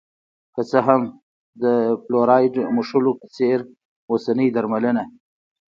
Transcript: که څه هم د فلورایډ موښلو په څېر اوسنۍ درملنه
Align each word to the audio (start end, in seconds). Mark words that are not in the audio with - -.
که 0.53 0.61
څه 0.69 0.79
هم 0.87 1.01
د 1.63 1.63
فلورایډ 2.03 2.55
موښلو 2.75 3.11
په 3.19 3.27
څېر 3.35 3.59
اوسنۍ 4.11 4.47
درملنه 4.55 5.03